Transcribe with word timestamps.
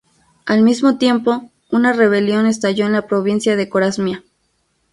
Al 0.47 0.63
mismo 0.63 0.97
tiempo, 0.97 1.51
una 1.69 1.93
rebelión 1.93 2.47
estalló 2.47 2.87
en 2.87 2.93
la 2.93 3.05
provincia 3.05 3.55
de 3.55 3.69
Corasmia. 3.69 4.23